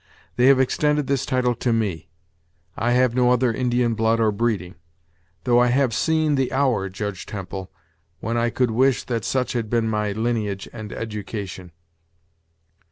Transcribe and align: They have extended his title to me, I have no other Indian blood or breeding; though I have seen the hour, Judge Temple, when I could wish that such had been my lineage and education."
They 0.35 0.47
have 0.47 0.59
extended 0.59 1.07
his 1.07 1.27
title 1.27 1.53
to 1.53 1.71
me, 1.71 2.09
I 2.75 2.93
have 2.93 3.13
no 3.13 3.29
other 3.29 3.53
Indian 3.53 3.93
blood 3.93 4.19
or 4.19 4.31
breeding; 4.31 4.73
though 5.43 5.59
I 5.59 5.67
have 5.67 5.93
seen 5.93 6.33
the 6.33 6.51
hour, 6.51 6.89
Judge 6.89 7.27
Temple, 7.27 7.71
when 8.19 8.35
I 8.35 8.49
could 8.49 8.71
wish 8.71 9.03
that 9.03 9.23
such 9.25 9.53
had 9.53 9.69
been 9.69 9.87
my 9.87 10.11
lineage 10.11 10.67
and 10.73 10.91
education." 10.91 11.71